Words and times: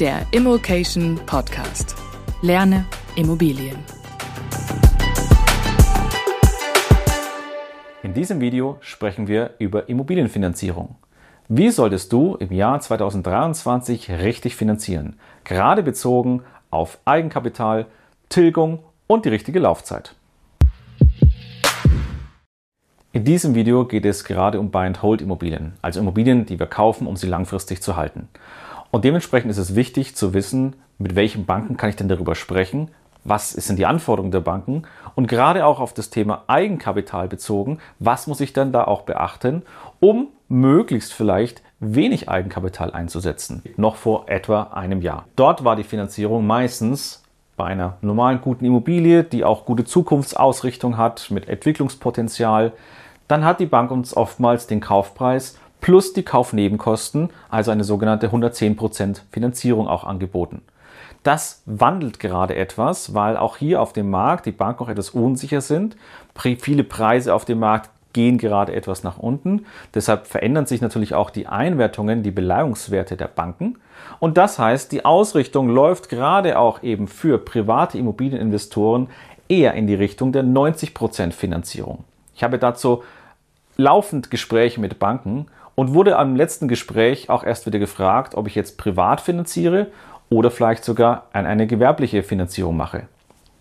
der 0.00 0.26
Immokation 0.30 1.20
Podcast. 1.26 1.94
Lerne 2.40 2.86
Immobilien. 3.16 3.76
In 8.02 8.14
diesem 8.14 8.40
Video 8.40 8.78
sprechen 8.80 9.28
wir 9.28 9.50
über 9.58 9.90
Immobilienfinanzierung. 9.90 10.94
Wie 11.48 11.68
solltest 11.68 12.14
du 12.14 12.34
im 12.36 12.50
Jahr 12.50 12.80
2023 12.80 14.10
richtig 14.10 14.56
finanzieren? 14.56 15.18
Gerade 15.44 15.82
bezogen 15.82 16.44
auf 16.70 16.98
Eigenkapital, 17.04 17.84
Tilgung 18.30 18.78
und 19.06 19.26
die 19.26 19.28
richtige 19.28 19.58
Laufzeit. 19.58 20.14
In 23.12 23.24
diesem 23.24 23.54
Video 23.54 23.84
geht 23.84 24.06
es 24.06 24.24
gerade 24.24 24.60
um 24.60 24.70
Buy-and-Hold-Immobilien, 24.70 25.74
also 25.82 26.00
Immobilien, 26.00 26.46
die 26.46 26.58
wir 26.58 26.68
kaufen, 26.68 27.06
um 27.06 27.16
sie 27.16 27.26
langfristig 27.26 27.82
zu 27.82 27.96
halten. 27.96 28.28
Und 28.90 29.04
dementsprechend 29.04 29.50
ist 29.50 29.58
es 29.58 29.74
wichtig 29.74 30.16
zu 30.16 30.34
wissen, 30.34 30.76
mit 30.98 31.14
welchen 31.14 31.46
Banken 31.46 31.76
kann 31.76 31.90
ich 31.90 31.96
denn 31.96 32.08
darüber 32.08 32.34
sprechen, 32.34 32.90
was 33.24 33.50
sind 33.50 33.78
die 33.78 33.86
Anforderungen 33.86 34.32
der 34.32 34.40
Banken? 34.40 34.84
Und 35.14 35.28
gerade 35.28 35.66
auch 35.66 35.78
auf 35.78 35.92
das 35.92 36.10
Thema 36.10 36.44
Eigenkapital 36.46 37.28
bezogen, 37.28 37.78
was 37.98 38.26
muss 38.26 38.40
ich 38.40 38.52
dann 38.52 38.72
da 38.72 38.84
auch 38.84 39.02
beachten, 39.02 39.62
um 40.00 40.28
möglichst 40.48 41.12
vielleicht 41.12 41.62
wenig 41.80 42.28
Eigenkapital 42.28 42.92
einzusetzen, 42.92 43.62
noch 43.76 43.96
vor 43.96 44.28
etwa 44.28 44.64
einem 44.74 45.02
Jahr. 45.02 45.26
Dort 45.36 45.64
war 45.64 45.76
die 45.76 45.84
Finanzierung 45.84 46.46
meistens 46.46 47.22
bei 47.56 47.66
einer 47.66 47.98
normalen 48.00 48.40
guten 48.40 48.64
Immobilie, 48.64 49.22
die 49.22 49.44
auch 49.44 49.66
gute 49.66 49.84
Zukunftsausrichtung 49.84 50.96
hat, 50.96 51.30
mit 51.30 51.48
Entwicklungspotenzial, 51.48 52.72
dann 53.28 53.44
hat 53.44 53.60
die 53.60 53.66
Bank 53.66 53.90
uns 53.90 54.16
oftmals 54.16 54.66
den 54.66 54.80
Kaufpreis 54.80 55.58
plus 55.80 56.12
die 56.12 56.22
Kaufnebenkosten, 56.22 57.30
also 57.48 57.70
eine 57.70 57.84
sogenannte 57.84 58.28
110% 58.28 59.20
Finanzierung 59.30 59.88
auch 59.88 60.04
angeboten. 60.04 60.62
Das 61.22 61.62
wandelt 61.66 62.18
gerade 62.18 62.54
etwas, 62.56 63.14
weil 63.14 63.36
auch 63.36 63.58
hier 63.58 63.82
auf 63.82 63.92
dem 63.92 64.10
Markt 64.10 64.46
die 64.46 64.52
Banken 64.52 64.84
auch 64.84 64.88
etwas 64.88 65.10
unsicher 65.10 65.60
sind. 65.60 65.96
Viele 66.34 66.84
Preise 66.84 67.34
auf 67.34 67.44
dem 67.44 67.58
Markt 67.58 67.90
gehen 68.12 68.38
gerade 68.38 68.74
etwas 68.74 69.04
nach 69.04 69.18
unten. 69.18 69.66
Deshalb 69.94 70.26
verändern 70.26 70.66
sich 70.66 70.80
natürlich 70.80 71.14
auch 71.14 71.30
die 71.30 71.46
Einwertungen, 71.46 72.22
die 72.22 72.30
Beleihungswerte 72.30 73.16
der 73.16 73.28
Banken. 73.28 73.78
Und 74.18 74.38
das 74.38 74.58
heißt, 74.58 74.90
die 74.92 75.04
Ausrichtung 75.04 75.68
läuft 75.68 76.08
gerade 76.08 76.58
auch 76.58 76.82
eben 76.82 77.06
für 77.06 77.38
private 77.38 77.98
Immobilieninvestoren 77.98 79.08
eher 79.48 79.74
in 79.74 79.86
die 79.86 79.94
Richtung 79.94 80.32
der 80.32 80.44
90% 80.44 81.32
Finanzierung. 81.32 82.04
Ich 82.34 82.42
habe 82.42 82.58
dazu 82.58 83.02
laufend 83.76 84.30
Gespräche 84.30 84.80
mit 84.80 84.98
Banken 84.98 85.46
und 85.74 85.94
wurde 85.94 86.18
am 86.18 86.36
letzten 86.36 86.68
Gespräch 86.68 87.30
auch 87.30 87.44
erst 87.44 87.66
wieder 87.66 87.78
gefragt, 87.78 88.34
ob 88.34 88.46
ich 88.46 88.54
jetzt 88.54 88.78
privat 88.78 89.20
finanziere 89.20 89.88
oder 90.28 90.50
vielleicht 90.50 90.84
sogar 90.84 91.26
eine 91.32 91.66
gewerbliche 91.66 92.22
Finanzierung 92.22 92.76
mache. 92.76 93.04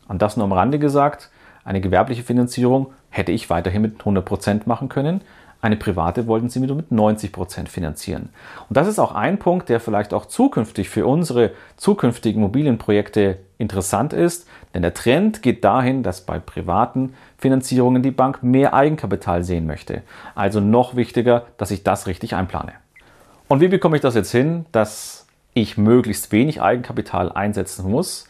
Und 0.07 0.21
das 0.21 0.37
nur 0.37 0.45
am 0.45 0.53
Rande 0.53 0.79
gesagt, 0.79 1.29
eine 1.63 1.81
gewerbliche 1.81 2.23
Finanzierung 2.23 2.93
hätte 3.09 3.31
ich 3.31 3.49
weiterhin 3.49 3.81
mit 3.81 4.01
100% 4.01 4.61
machen 4.65 4.89
können. 4.89 5.21
Eine 5.61 5.75
private 5.75 6.25
wollten 6.27 6.49
sie 6.49 6.61
wieder 6.61 6.75
mit 6.75 6.89
90% 6.89 7.67
finanzieren. 7.67 8.29
Und 8.69 8.77
das 8.77 8.87
ist 8.87 8.97
auch 8.97 9.13
ein 9.13 9.39
Punkt, 9.39 9.67
der 9.67 9.81
vielleicht 9.81 10.13
auch 10.13 10.25
zukünftig 10.25 10.89
für 10.89 11.05
unsere 11.05 11.51
zukünftigen 11.75 12.41
Immobilienprojekte 12.41 13.39
interessant 13.57 14.13
ist, 14.13 14.47
denn 14.73 14.83
der 14.83 14.93
Trend 14.93 15.41
geht 15.41 15.65
dahin, 15.65 16.01
dass 16.01 16.21
bei 16.21 16.39
privaten 16.39 17.13
Finanzierungen 17.37 18.01
die 18.01 18.11
Bank 18.11 18.41
mehr 18.41 18.73
Eigenkapital 18.73 19.43
sehen 19.43 19.65
möchte. 19.65 20.03
Also 20.33 20.61
noch 20.61 20.95
wichtiger, 20.95 21.47
dass 21.57 21.71
ich 21.71 21.83
das 21.83 22.07
richtig 22.07 22.35
einplane. 22.35 22.73
Und 23.49 23.59
wie 23.59 23.67
bekomme 23.67 23.97
ich 23.97 24.01
das 24.01 24.15
jetzt 24.15 24.31
hin, 24.31 24.65
dass 24.71 25.27
ich 25.53 25.77
möglichst 25.77 26.31
wenig 26.31 26.61
Eigenkapital 26.61 27.33
einsetzen 27.33 27.89
muss? 27.89 28.27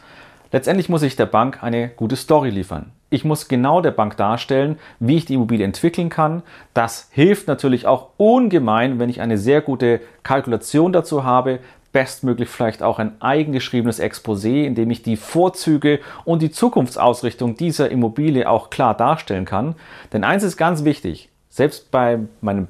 Letztendlich 0.50 0.88
muss 0.88 1.02
ich 1.02 1.14
der 1.14 1.26
Bank 1.26 1.62
eine 1.62 1.90
gute 1.90 2.16
Story 2.16 2.50
liefern. 2.50 2.90
Ich 3.12 3.24
muss 3.24 3.48
genau 3.48 3.80
der 3.80 3.90
Bank 3.90 4.16
darstellen, 4.16 4.78
wie 5.00 5.16
ich 5.16 5.24
die 5.24 5.34
Immobilie 5.34 5.64
entwickeln 5.64 6.08
kann. 6.08 6.42
Das 6.74 7.08
hilft 7.10 7.48
natürlich 7.48 7.86
auch 7.86 8.10
ungemein, 8.16 9.00
wenn 9.00 9.10
ich 9.10 9.20
eine 9.20 9.36
sehr 9.36 9.60
gute 9.60 10.00
Kalkulation 10.22 10.92
dazu 10.92 11.24
habe, 11.24 11.58
bestmöglich 11.92 12.48
vielleicht 12.48 12.84
auch 12.84 13.00
ein 13.00 13.20
eigengeschriebenes 13.20 14.00
Exposé, 14.00 14.64
in 14.64 14.76
dem 14.76 14.92
ich 14.92 15.02
die 15.02 15.16
Vorzüge 15.16 15.98
und 16.24 16.40
die 16.40 16.52
Zukunftsausrichtung 16.52 17.56
dieser 17.56 17.90
Immobilie 17.90 18.48
auch 18.48 18.70
klar 18.70 18.96
darstellen 18.96 19.44
kann. 19.44 19.74
Denn 20.12 20.22
eins 20.22 20.44
ist 20.44 20.56
ganz 20.56 20.84
wichtig, 20.84 21.30
selbst 21.48 21.90
bei 21.90 22.20
meinem 22.40 22.68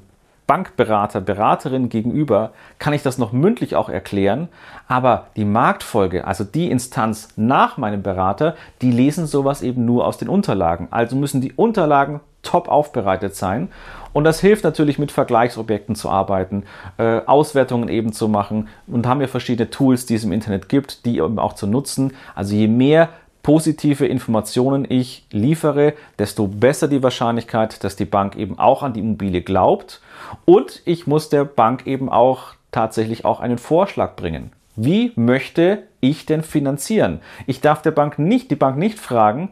Bankberater, 0.50 1.20
Beraterin 1.20 1.90
gegenüber 1.90 2.50
kann 2.80 2.92
ich 2.92 3.04
das 3.04 3.18
noch 3.18 3.30
mündlich 3.30 3.76
auch 3.76 3.88
erklären, 3.88 4.48
aber 4.88 5.28
die 5.36 5.44
Marktfolge, 5.44 6.26
also 6.26 6.42
die 6.42 6.72
Instanz 6.72 7.28
nach 7.36 7.76
meinem 7.76 8.02
Berater, 8.02 8.56
die 8.82 8.90
lesen 8.90 9.28
sowas 9.28 9.62
eben 9.62 9.84
nur 9.84 10.04
aus 10.04 10.18
den 10.18 10.28
Unterlagen. 10.28 10.88
Also 10.90 11.14
müssen 11.14 11.40
die 11.40 11.52
Unterlagen 11.52 12.18
top 12.42 12.66
aufbereitet 12.66 13.36
sein. 13.36 13.68
Und 14.12 14.24
das 14.24 14.40
hilft 14.40 14.64
natürlich 14.64 14.98
mit 14.98 15.12
Vergleichsobjekten 15.12 15.94
zu 15.94 16.10
arbeiten, 16.10 16.64
äh, 16.98 17.20
Auswertungen 17.26 17.88
eben 17.88 18.12
zu 18.12 18.26
machen 18.26 18.66
und 18.88 19.06
haben 19.06 19.20
ja 19.20 19.28
verschiedene 19.28 19.70
Tools, 19.70 20.04
die 20.06 20.16
es 20.16 20.24
im 20.24 20.32
Internet 20.32 20.68
gibt, 20.68 21.04
die 21.04 21.18
eben 21.18 21.38
auch 21.38 21.52
zu 21.52 21.68
nutzen. 21.68 22.12
Also 22.34 22.56
je 22.56 22.66
mehr 22.66 23.10
positive 23.42 24.06
Informationen 24.06 24.86
ich 24.88 25.26
liefere, 25.30 25.94
desto 26.18 26.46
besser 26.46 26.88
die 26.88 27.02
Wahrscheinlichkeit, 27.02 27.82
dass 27.84 27.96
die 27.96 28.04
Bank 28.04 28.36
eben 28.36 28.58
auch 28.58 28.82
an 28.82 28.92
die 28.92 29.00
Immobilie 29.00 29.42
glaubt. 29.42 30.00
Und 30.44 30.82
ich 30.84 31.06
muss 31.06 31.28
der 31.28 31.44
Bank 31.44 31.86
eben 31.86 32.08
auch 32.08 32.54
tatsächlich 32.70 33.24
auch 33.24 33.40
einen 33.40 33.58
Vorschlag 33.58 34.16
bringen. 34.16 34.52
Wie 34.76 35.12
möchte 35.16 35.82
ich 36.00 36.26
denn 36.26 36.42
finanzieren? 36.42 37.20
Ich 37.46 37.60
darf 37.60 37.82
der 37.82 37.90
Bank 37.90 38.18
nicht, 38.18 38.50
die 38.50 38.56
Bank 38.56 38.76
nicht 38.76 38.98
fragen, 38.98 39.50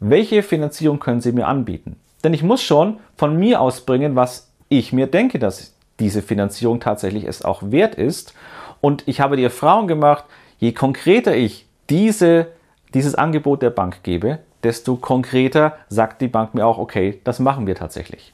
welche 0.00 0.42
Finanzierung 0.42 1.00
können 1.00 1.20
Sie 1.20 1.32
mir 1.32 1.46
anbieten? 1.48 1.96
Denn 2.22 2.34
ich 2.34 2.42
muss 2.42 2.62
schon 2.62 2.98
von 3.16 3.36
mir 3.36 3.60
aus 3.60 3.80
bringen, 3.80 4.16
was 4.16 4.52
ich 4.68 4.92
mir 4.92 5.06
denke, 5.06 5.38
dass 5.38 5.74
diese 5.98 6.22
Finanzierung 6.22 6.80
tatsächlich 6.80 7.24
es 7.24 7.42
auch 7.44 7.62
wert 7.64 7.94
ist. 7.94 8.34
Und 8.80 9.06
ich 9.06 9.20
habe 9.20 9.36
die 9.36 9.44
Erfahrung 9.44 9.88
gemacht, 9.88 10.24
je 10.58 10.72
konkreter 10.72 11.34
ich 11.34 11.66
diese 11.90 12.48
dieses 12.94 13.14
Angebot 13.14 13.62
der 13.62 13.70
Bank 13.70 14.02
gebe, 14.02 14.38
desto 14.62 14.96
konkreter 14.96 15.76
sagt 15.88 16.20
die 16.20 16.28
Bank 16.28 16.54
mir 16.54 16.66
auch, 16.66 16.78
okay, 16.78 17.20
das 17.24 17.38
machen 17.38 17.66
wir 17.66 17.74
tatsächlich. 17.74 18.32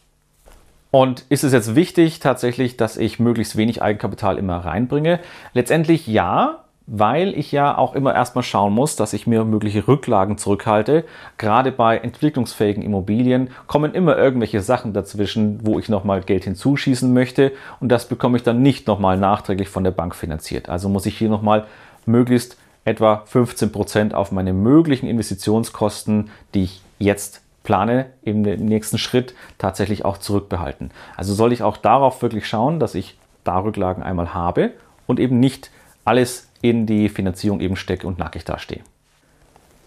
Und 0.91 1.25
ist 1.29 1.43
es 1.43 1.53
jetzt 1.53 1.75
wichtig 1.75 2.21
tatsächlich, 2.21 2.77
dass 2.77 2.97
ich 2.97 3.19
möglichst 3.19 3.57
wenig 3.57 3.83
Eigenkapital 3.83 4.39
immer 4.39 4.59
reinbringe? 4.59 5.19
Letztendlich 5.53 6.07
ja, 6.07 6.65
weil 6.87 7.37
ich 7.37 7.51
ja 7.51 7.77
auch 7.77 7.95
immer 7.95 8.15
erstmal 8.15 8.45
schauen 8.45 8.75
muss, 8.75 8.95
dass 8.95 9.13
ich 9.13 9.27
mir 9.27 9.45
mögliche 9.45 9.89
Rücklagen 9.89 10.39
zurückhalte. 10.39 11.05
Gerade 11.39 11.73
bei 11.73 11.97
entwicklungsfähigen 11.97 12.83
Immobilien 12.83 13.51
kommen 13.67 13.95
immer 13.95 14.17
irgendwelche 14.17 14.61
Sachen 14.61 14.93
dazwischen, 14.93 15.67
wo 15.67 15.79
ich 15.79 15.89
nochmal 15.89 16.21
Geld 16.21 16.45
hinzuschießen 16.45 17.13
möchte 17.13 17.53
und 17.81 17.89
das 17.89 18.07
bekomme 18.07 18.37
ich 18.37 18.43
dann 18.43 18.63
nicht 18.63 18.87
nochmal 18.87 19.19
nachträglich 19.19 19.69
von 19.69 19.83
der 19.83 19.93
Bank 19.93 20.15
finanziert. 20.15 20.69
Also 20.69 20.89
muss 20.89 21.07
ich 21.07 21.17
hier 21.17 21.31
nochmal 21.31 21.65
möglichst 22.07 22.59
etwa 22.85 23.23
15 23.27 23.73
Prozent 23.73 24.15
auf 24.15 24.33
meine 24.33 24.53
möglichen 24.53 25.07
Investitionskosten, 25.07 26.31
die 26.55 26.65
ich 26.65 26.83
jetzt 26.99 27.43
plane, 27.63 28.07
im 28.23 28.43
nächsten 28.43 28.99
Schritt 28.99 29.35
tatsächlich 29.59 30.05
auch 30.05 30.19
zurückbehalten. 30.19 30.91
Also 31.17 31.35
soll 31.35 31.53
ich 31.53 31.63
auch 31.63 31.77
darauf 31.77 32.21
wirklich 32.23 32.47
schauen, 32.47 32.79
dass 32.79 32.95
ich 32.95 33.17
da 33.43 33.59
Rücklagen 33.59 34.03
einmal 34.03 34.35
habe 34.35 34.73
und 35.07 35.19
eben 35.19 35.41
nicht 35.41 35.71
alles 36.05 36.49
in 36.61 36.87
die 36.87 37.09
Finanzierung 37.09 37.61
eben 37.61 37.77
stecke 37.77 38.07
und 38.07 38.19
nackig 38.19 38.45
dastehe. 38.45 38.81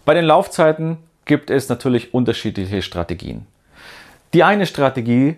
Bei 0.04 0.14
den 0.14 0.24
Laufzeiten 0.24 0.98
gibt 1.24 1.50
es 1.50 1.68
natürlich 1.68 2.14
unterschiedliche 2.14 2.82
Strategien. 2.82 3.46
Die 4.34 4.42
eine 4.42 4.66
Strategie 4.66 5.36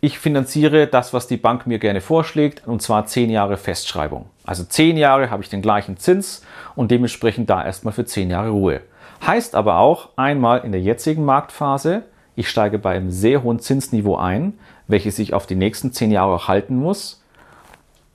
ich 0.00 0.18
finanziere 0.18 0.86
das, 0.86 1.12
was 1.12 1.26
die 1.26 1.36
Bank 1.36 1.66
mir 1.66 1.78
gerne 1.78 2.00
vorschlägt, 2.00 2.66
und 2.66 2.82
zwar 2.82 3.06
zehn 3.06 3.30
Jahre 3.30 3.56
Festschreibung. 3.56 4.26
Also 4.44 4.64
zehn 4.64 4.96
Jahre 4.96 5.30
habe 5.30 5.42
ich 5.42 5.48
den 5.48 5.62
gleichen 5.62 5.96
Zins 5.96 6.42
und 6.76 6.90
dementsprechend 6.90 7.50
da 7.50 7.64
erstmal 7.64 7.92
für 7.92 8.04
zehn 8.04 8.30
Jahre 8.30 8.50
Ruhe. 8.50 8.80
Heißt 9.26 9.54
aber 9.54 9.78
auch 9.78 10.10
einmal 10.16 10.60
in 10.64 10.72
der 10.72 10.80
jetzigen 10.80 11.24
Marktphase, 11.24 12.04
ich 12.36 12.48
steige 12.48 12.78
bei 12.78 12.94
einem 12.94 13.10
sehr 13.10 13.42
hohen 13.42 13.58
Zinsniveau 13.58 14.16
ein, 14.16 14.54
welches 14.86 15.16
sich 15.16 15.34
auf 15.34 15.46
die 15.46 15.56
nächsten 15.56 15.92
zehn 15.92 16.12
Jahre 16.12 16.46
halten 16.46 16.76
muss. 16.76 17.20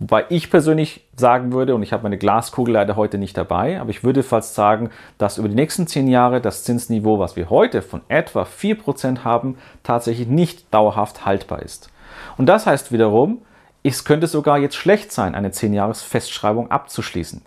Wobei 0.03 0.25
ich 0.27 0.51
persönlich 0.51 1.07
sagen 1.15 1.53
würde, 1.53 1.73
und 1.73 1.81
ich 1.81 1.93
habe 1.93 2.03
meine 2.03 2.17
Glaskugel 2.17 2.73
leider 2.73 2.97
heute 2.97 3.17
nicht 3.17 3.37
dabei, 3.37 3.79
aber 3.79 3.89
ich 3.89 4.03
würde 4.03 4.21
fast 4.21 4.53
sagen, 4.53 4.89
dass 5.17 5.37
über 5.37 5.47
die 5.47 5.55
nächsten 5.55 5.87
zehn 5.87 6.09
Jahre 6.09 6.41
das 6.41 6.65
Zinsniveau, 6.65 7.19
was 7.19 7.37
wir 7.37 7.49
heute 7.49 7.81
von 7.81 8.01
etwa 8.09 8.43
4% 8.43 9.23
haben, 9.23 9.57
tatsächlich 9.81 10.27
nicht 10.27 10.73
dauerhaft 10.73 11.25
haltbar 11.25 11.61
ist. 11.61 11.89
Und 12.35 12.47
das 12.47 12.65
heißt 12.65 12.91
wiederum, 12.91 13.43
es 13.81 14.03
könnte 14.03 14.27
sogar 14.27 14.57
jetzt 14.57 14.75
schlecht 14.75 15.13
sein, 15.13 15.35
eine 15.35 15.51
10-Jahres-Festschreibung 15.51 16.69
abzuschließen. 16.69 17.41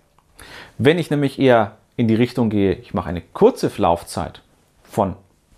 Wenn 0.78 0.98
ich 0.98 1.10
nämlich 1.10 1.38
eher 1.38 1.72
in 1.98 2.08
die 2.08 2.14
Richtung 2.14 2.48
gehe, 2.48 2.72
ich 2.72 2.94
mache 2.94 3.10
eine 3.10 3.20
kurze 3.20 3.70
Laufzeit 3.76 4.40
von 4.82 5.16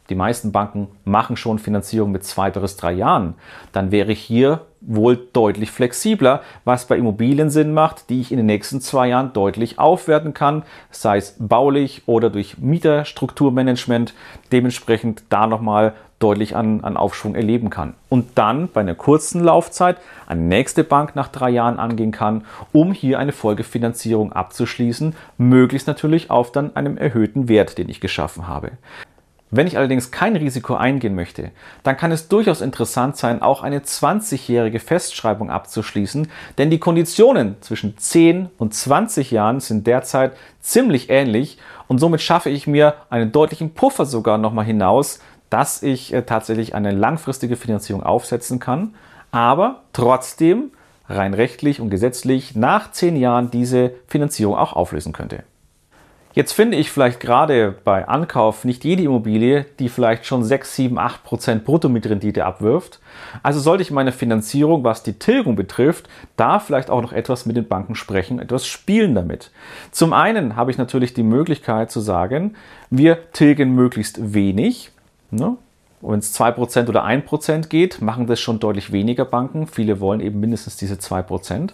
die 0.08 0.14
meisten 0.14 0.52
Banken 0.52 0.88
machen 1.04 1.36
schon 1.36 1.58
Finanzierung 1.58 2.12
mit 2.12 2.24
zwei 2.24 2.50
bis 2.50 2.76
drei 2.76 2.92
Jahren. 2.92 3.34
Dann 3.72 3.90
wäre 3.90 4.12
ich 4.12 4.20
hier 4.20 4.62
wohl 4.80 5.16
deutlich 5.32 5.70
flexibler, 5.70 6.42
was 6.64 6.86
bei 6.86 6.96
Immobilien 6.96 7.50
Sinn 7.50 7.74
macht, 7.74 8.10
die 8.10 8.20
ich 8.20 8.30
in 8.30 8.38
den 8.38 8.46
nächsten 8.46 8.80
zwei 8.80 9.08
Jahren 9.08 9.32
deutlich 9.32 9.78
aufwerten 9.78 10.34
kann, 10.34 10.62
sei 10.90 11.18
es 11.18 11.36
baulich 11.38 12.02
oder 12.06 12.30
durch 12.30 12.58
Mieterstrukturmanagement, 12.58 14.14
dementsprechend 14.52 15.24
da 15.28 15.46
nochmal 15.46 15.94
deutlich 16.18 16.56
an, 16.56 16.82
an 16.82 16.96
Aufschwung 16.96 17.34
erleben 17.34 17.70
kann. 17.70 17.94
Und 18.08 18.38
dann 18.38 18.68
bei 18.68 18.80
einer 18.80 18.94
kurzen 18.94 19.42
Laufzeit 19.42 19.98
eine 20.26 20.40
nächste 20.40 20.84
Bank 20.84 21.14
nach 21.14 21.28
drei 21.28 21.50
Jahren 21.50 21.78
angehen 21.78 22.10
kann, 22.10 22.44
um 22.72 22.92
hier 22.92 23.18
eine 23.18 23.32
Folgefinanzierung 23.32 24.32
abzuschließen, 24.32 25.14
möglichst 25.36 25.86
natürlich 25.86 26.30
auf 26.30 26.50
dann 26.50 26.74
einem 26.74 26.96
erhöhten 26.96 27.48
Wert, 27.48 27.78
den 27.78 27.88
ich 27.88 28.00
geschaffen 28.00 28.48
habe. 28.48 28.72
Wenn 29.50 29.66
ich 29.66 29.78
allerdings 29.78 30.10
kein 30.10 30.36
Risiko 30.36 30.74
eingehen 30.74 31.14
möchte, 31.14 31.50
dann 31.82 31.96
kann 31.96 32.12
es 32.12 32.28
durchaus 32.28 32.60
interessant 32.60 33.16
sein, 33.16 33.40
auch 33.40 33.62
eine 33.62 33.80
20-jährige 33.80 34.78
Festschreibung 34.78 35.50
abzuschließen, 35.50 36.28
denn 36.58 36.70
die 36.70 36.78
Konditionen 36.78 37.56
zwischen 37.62 37.96
10 37.96 38.50
und 38.58 38.74
20 38.74 39.30
Jahren 39.30 39.60
sind 39.60 39.86
derzeit 39.86 40.36
ziemlich 40.60 41.08
ähnlich 41.08 41.58
und 41.86 41.98
somit 41.98 42.20
schaffe 42.20 42.50
ich 42.50 42.66
mir 42.66 42.94
einen 43.08 43.32
deutlichen 43.32 43.72
Puffer 43.72 44.04
sogar 44.04 44.36
nochmal 44.36 44.66
hinaus, 44.66 45.20
dass 45.48 45.82
ich 45.82 46.12
äh, 46.12 46.22
tatsächlich 46.22 46.74
eine 46.74 46.90
langfristige 46.90 47.56
Finanzierung 47.56 48.02
aufsetzen 48.02 48.58
kann, 48.58 48.94
aber 49.30 49.80
trotzdem 49.94 50.72
rein 51.08 51.32
rechtlich 51.32 51.80
und 51.80 51.88
gesetzlich 51.88 52.54
nach 52.54 52.92
10 52.92 53.16
Jahren 53.16 53.50
diese 53.50 53.92
Finanzierung 54.08 54.56
auch 54.56 54.74
auflösen 54.74 55.14
könnte. 55.14 55.44
Jetzt 56.34 56.52
finde 56.52 56.76
ich 56.76 56.90
vielleicht 56.90 57.20
gerade 57.20 57.74
bei 57.84 58.06
Ankauf 58.06 58.64
nicht 58.64 58.84
jede 58.84 59.02
Immobilie, 59.02 59.66
die 59.78 59.88
vielleicht 59.88 60.26
schon 60.26 60.44
6, 60.44 60.76
7, 60.76 60.98
8 60.98 61.24
Prozent 61.24 61.64
Bruttomietrendite 61.64 62.44
abwirft. 62.44 63.00
Also 63.42 63.60
sollte 63.60 63.82
ich 63.82 63.90
meine 63.90 64.12
Finanzierung, 64.12 64.84
was 64.84 65.02
die 65.02 65.14
Tilgung 65.14 65.56
betrifft, 65.56 66.08
da 66.36 66.60
vielleicht 66.60 66.90
auch 66.90 67.02
noch 67.02 67.12
etwas 67.12 67.46
mit 67.46 67.56
den 67.56 67.66
Banken 67.66 67.94
sprechen, 67.94 68.38
etwas 68.38 68.66
spielen 68.66 69.14
damit. 69.14 69.50
Zum 69.90 70.12
einen 70.12 70.54
habe 70.54 70.70
ich 70.70 70.78
natürlich 70.78 71.14
die 71.14 71.22
Möglichkeit 71.22 71.90
zu 71.90 72.00
sagen, 72.00 72.54
wir 72.90 73.32
tilgen 73.32 73.74
möglichst 73.74 74.34
wenig. 74.34 74.90
Ne? 75.30 75.56
Wenn 76.00 76.18
es 76.20 76.38
2% 76.38 76.88
oder 76.88 77.04
1% 77.04 77.68
geht, 77.68 78.00
machen 78.00 78.26
das 78.26 78.40
schon 78.40 78.60
deutlich 78.60 78.92
weniger 78.92 79.24
Banken. 79.24 79.66
Viele 79.66 80.00
wollen 80.00 80.20
eben 80.20 80.40
mindestens 80.40 80.76
diese 80.76 80.94
2%. 80.94 81.70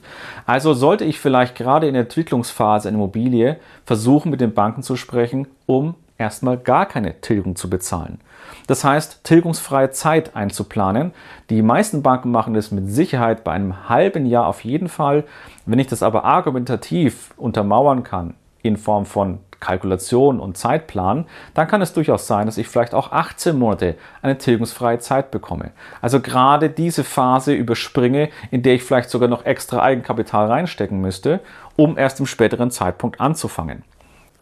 Also 0.47 0.75
sollte 0.75 1.05
ich 1.05 1.19
vielleicht 1.19 1.55
gerade 1.57 1.87
in 1.87 1.95
der 1.95 2.05
Entwicklungsphase 2.05 2.89
einer 2.89 2.99
Immobilie 2.99 3.59
versuchen, 3.85 4.31
mit 4.31 4.41
den 4.41 4.55
Banken 4.55 4.83
zu 4.83 4.97
sprechen, 4.97 5.47
um 5.67 5.95
erstmal 6.17 6.57
gar 6.57 6.87
keine 6.87 7.21
Tilgung 7.21 7.57
zu 7.57 7.69
bezahlen. 7.69 8.21
Das 8.67 8.85
heißt, 8.85 9.25
tilgungsfreie 9.25 9.91
Zeit 9.91 10.37
einzuplanen. 10.37 11.13
Die 11.51 11.63
meisten 11.63 12.03
Banken 12.03 12.31
machen 12.31 12.55
das 12.55 12.71
mit 12.71 12.91
Sicherheit 12.91 13.45
bei 13.45 13.53
einem 13.53 13.89
halben 13.89 14.27
Jahr 14.27 14.47
auf 14.47 14.65
jeden 14.65 14.89
Fall. 14.89 15.25
Wenn 15.67 15.79
ich 15.79 15.87
das 15.87 16.03
aber 16.03 16.25
argumentativ 16.25 17.35
untermauern 17.37 18.05
kann, 18.05 18.35
in 18.63 18.77
Form 18.77 19.05
von 19.05 19.41
Kalkulation 19.65 20.41
und 20.41 20.59
Zeitplan, 20.59 21.27
dann 21.55 21.67
kann 21.67 21.81
es 21.81 21.95
durchaus 21.95 22.27
sein, 22.27 22.47
dass 22.47 22.59
ich 22.59 22.69
vielleicht 22.69 22.95
auch 22.95 23.13
18 23.13 23.59
Monate 23.59 23.95
eine 24.21 24.37
tilgungsfreie 24.37 24.99
Zeit 24.99 25.31
bekomme. 25.31 25.71
Also 26.03 26.21
gerade 26.21 26.69
diese 26.69 27.03
Phase 27.03 27.55
überspringe, 27.55 28.29
in 28.51 28.63
der 28.63 28.75
ich 28.75 28.83
vielleicht 28.83 29.11
sogar 29.11 29.29
noch 29.29 29.47
extra 29.47 29.83
Eigenkapital 29.83 30.47
reinstecken 30.47 31.01
müsste, 31.01 31.41
um 31.77 31.97
erst 31.97 32.21
im 32.21 32.27
späteren 32.27 32.71
Zeitpunkt 32.71 33.21
anzufangen. 33.21 33.83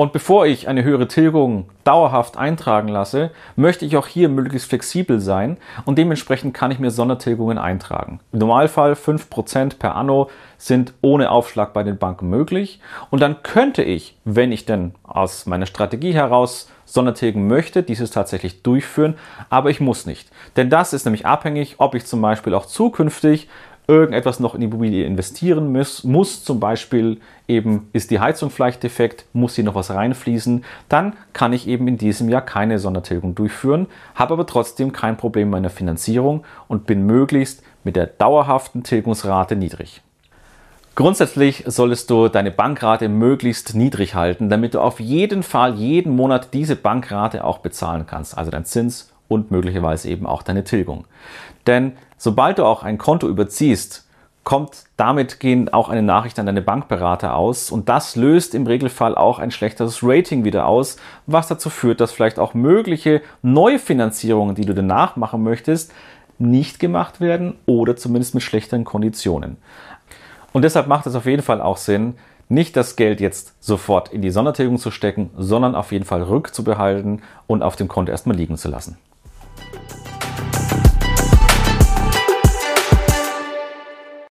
Und 0.03 0.13
bevor 0.13 0.47
ich 0.47 0.67
eine 0.67 0.83
höhere 0.83 1.07
Tilgung 1.07 1.67
dauerhaft 1.85 2.37
eintragen 2.37 2.89
lasse, 2.89 3.31
möchte 3.55 3.85
ich 3.85 3.97
auch 3.97 4.09
hier 4.09 4.29
möglichst 4.29 4.69
flexibel 4.69 5.21
sein 5.21 5.59
und 5.85 5.97
dementsprechend 5.97 6.55
kann 6.55 6.73
ich 6.73 6.81
mir 6.81 6.91
Sondertilgungen 6.91 7.57
eintragen. 7.57 8.19
Im 8.33 8.41
Normalfall 8.41 8.95
5% 8.95 9.79
per 9.79 9.95
Anno 9.95 10.29
sind 10.59 10.93
ohne 11.03 11.31
Aufschlag 11.31 11.73
bei 11.73 11.85
den 11.85 11.99
Banken 11.99 12.29
möglich 12.29 12.81
und 13.11 13.23
dann 13.23 13.45
könnte 13.45 13.85
ich, 13.85 14.17
wenn 14.25 14.51
ich 14.51 14.65
denn 14.65 14.97
aus 15.05 15.47
meiner 15.47 15.67
Strategie 15.67 16.13
heraus 16.13 16.69
Sondertilgen 16.85 17.47
möchte, 17.47 17.85
dieses 17.85 18.11
tatsächlich 18.11 18.65
durchführen, 18.65 19.15
aber 19.51 19.71
ich 19.71 19.81
muss 19.81 20.05
nicht. 20.05 20.29
Denn 20.57 20.69
das 20.69 20.93
ist 20.93 21.05
nämlich 21.05 21.27
abhängig, 21.27 21.77
ob 21.79 21.95
ich 21.95 22.07
zum 22.07 22.21
Beispiel 22.21 22.55
auch 22.55 22.67
zukünftig 22.67 23.49
irgendetwas 23.89 24.41
noch 24.41 24.55
in 24.55 24.61
die 24.61 24.67
Immobilie 24.67 25.05
investieren 25.05 25.73
muss, 25.73 26.05
muss 26.05 26.45
zum 26.45 26.61
Beispiel 26.61 27.19
eben, 27.49 27.89
ist 27.93 28.11
die 28.11 28.21
Heizung 28.21 28.51
vielleicht 28.51 28.83
defekt, 28.83 29.25
muss 29.33 29.57
hier 29.57 29.65
noch 29.65 29.75
was 29.75 29.91
reinfließen, 29.91 30.65
dann 30.89 31.15
kann 31.33 31.53
ich 31.53 31.67
eben 31.67 31.89
in 31.89 31.99
diesem 31.99 32.29
Jahr 32.29 32.43
keine 32.43 32.79
Sondertilgung 32.79 33.35
durchführen, 33.35 33.87
habe 34.15 34.35
aber 34.35 34.47
trotzdem 34.47 34.93
kein 34.93 35.17
Problem 35.17 35.51
meiner 35.51 35.71
Finanzierung 35.71 36.45
und 36.69 36.87
bin 36.87 37.07
möglichst 37.07 37.63
mit 37.85 37.97
der 37.97 38.07
dauerhaften 38.07 38.85
Tilgungsrate 38.85 39.57
niedrig. 39.57 40.03
Grundsätzlich 40.95 41.65
solltest 41.67 42.11
du 42.11 42.29
deine 42.29 42.51
Bankrate 42.51 43.09
möglichst 43.09 43.75
niedrig 43.75 44.15
halten, 44.15 44.51
damit 44.51 44.75
du 44.75 44.81
auf 44.81 45.01
jeden 45.01 45.43
Fall 45.43 45.75
jeden 45.75 46.15
Monat 46.15 46.53
diese 46.53 46.77
Bankrate 46.77 47.45
auch 47.45 47.59
bezahlen 47.59 48.05
kannst, 48.07 48.37
also 48.37 48.51
dein 48.51 48.67
Zins 48.67 49.11
und 49.27 49.51
möglicherweise 49.51 50.11
eben 50.11 50.27
auch 50.27 50.43
deine 50.43 50.65
Tilgung. 50.65 51.07
Denn 51.67 51.93
sobald 52.23 52.59
du 52.59 52.65
auch 52.65 52.85
ein 52.85 52.99
Konto 52.99 53.29
überziehst, 53.29 54.07
kommt 54.45 54.85
damit 54.97 55.41
gehend 55.41 55.75
auch 55.75 55.89
eine 55.89 56.03
Nachricht 56.03 56.39
an 56.39 56.47
deine 56.47 56.63
Bankberater 56.63 57.35
aus 57.35 57.73
und 57.73 57.89
das 57.89 58.15
löst 58.15 58.55
im 58.55 58.65
Regelfall 58.65 59.17
auch 59.17 59.41
ein 59.41 59.51
schlechteres 59.51 60.05
Rating 60.05 60.45
wieder 60.45 60.67
aus, 60.67 60.99
was 61.27 61.49
dazu 61.49 61.69
führt, 61.69 62.01
dass 62.01 62.13
vielleicht 62.13 62.39
auch 62.39 62.55
mögliche 62.55 63.23
Neufinanzierungen, 63.43 64.55
die 64.55 64.65
du 64.65 64.73
danach 64.73 65.17
machen 65.17 65.43
möchtest, 65.43 65.93
nicht 66.39 66.79
gemacht 66.79 67.21
werden 67.21 67.57
oder 67.67 67.97
zumindest 67.97 68.35
mit 68.35 68.45
schlechteren 68.45 68.85
Konditionen. 68.85 69.57
Und 70.53 70.63
deshalb 70.63 70.87
macht 70.87 71.07
es 71.07 71.17
auf 71.17 71.27
jeden 71.27 71.43
Fall 71.43 71.61
auch 71.61 71.77
Sinn, 71.77 72.15
nicht 72.49 72.77
das 72.77 72.95
Geld 72.95 73.21
jetzt 73.21 73.57
sofort 73.59 74.13
in 74.13 74.23
die 74.23 74.31
Sondertilgung 74.31 74.79
zu 74.79 74.93
stecken, 74.93 75.31
sondern 75.37 75.75
auf 75.75 75.91
jeden 75.91 76.05
Fall 76.05 76.23
rückzubehalten 76.23 77.23
und 77.49 77.65
auf 77.65 77.75
dem 77.75 77.89
Konto 77.89 78.13
erstmal 78.13 78.37
liegen 78.37 78.57
zu 78.57 78.69
lassen. 78.69 78.97